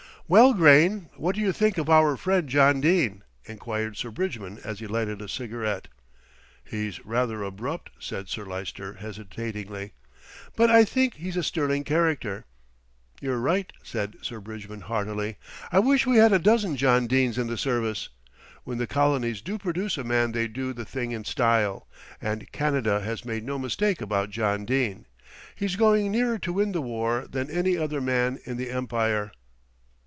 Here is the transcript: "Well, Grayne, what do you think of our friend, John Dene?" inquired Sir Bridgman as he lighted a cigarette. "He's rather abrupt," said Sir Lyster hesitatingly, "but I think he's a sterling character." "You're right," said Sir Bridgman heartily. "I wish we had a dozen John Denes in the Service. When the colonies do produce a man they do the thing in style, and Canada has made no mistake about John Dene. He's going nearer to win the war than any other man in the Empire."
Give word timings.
"Well, 0.27 0.53
Grayne, 0.53 1.09
what 1.17 1.35
do 1.35 1.41
you 1.41 1.51
think 1.51 1.77
of 1.77 1.89
our 1.89 2.15
friend, 2.15 2.47
John 2.47 2.79
Dene?" 2.79 3.25
inquired 3.43 3.97
Sir 3.97 4.11
Bridgman 4.11 4.59
as 4.63 4.79
he 4.79 4.87
lighted 4.87 5.21
a 5.21 5.27
cigarette. 5.27 5.89
"He's 6.63 7.05
rather 7.05 7.43
abrupt," 7.43 7.89
said 7.99 8.29
Sir 8.29 8.45
Lyster 8.45 8.93
hesitatingly, 8.93 9.91
"but 10.55 10.69
I 10.71 10.85
think 10.85 11.15
he's 11.15 11.35
a 11.35 11.43
sterling 11.43 11.83
character." 11.83 12.45
"You're 13.19 13.39
right," 13.41 13.73
said 13.83 14.15
Sir 14.21 14.39
Bridgman 14.39 14.79
heartily. 14.87 15.35
"I 15.69 15.79
wish 15.79 16.07
we 16.07 16.15
had 16.15 16.31
a 16.31 16.39
dozen 16.39 16.77
John 16.77 17.07
Denes 17.07 17.37
in 17.37 17.47
the 17.47 17.57
Service. 17.57 18.07
When 18.63 18.77
the 18.77 18.87
colonies 18.87 19.41
do 19.41 19.57
produce 19.57 19.97
a 19.97 20.05
man 20.05 20.31
they 20.31 20.47
do 20.47 20.71
the 20.71 20.85
thing 20.85 21.11
in 21.11 21.25
style, 21.25 21.89
and 22.21 22.49
Canada 22.53 23.01
has 23.01 23.25
made 23.25 23.43
no 23.43 23.59
mistake 23.59 23.99
about 23.99 24.29
John 24.29 24.63
Dene. 24.63 25.07
He's 25.57 25.75
going 25.75 26.09
nearer 26.09 26.39
to 26.39 26.53
win 26.53 26.71
the 26.71 26.81
war 26.81 27.27
than 27.29 27.51
any 27.51 27.75
other 27.77 27.99
man 27.99 28.39
in 28.45 28.55
the 28.55 28.69
Empire." 28.69 29.33